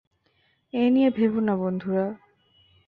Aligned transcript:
এ 0.73 0.83
নিয়ে 0.89 1.09
ভেবো 1.09 1.39
না 1.39 1.53
বন্ধুরা। 1.55 2.05